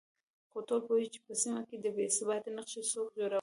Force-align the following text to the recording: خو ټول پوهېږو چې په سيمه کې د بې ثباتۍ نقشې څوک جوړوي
خو 0.51 0.57
ټول 0.67 0.79
پوهېږو 0.87 1.13
چې 1.15 1.19
په 1.25 1.33
سيمه 1.41 1.61
کې 1.69 1.77
د 1.79 1.85
بې 1.95 2.05
ثباتۍ 2.17 2.49
نقشې 2.57 2.81
څوک 2.91 3.07
جوړوي 3.17 3.29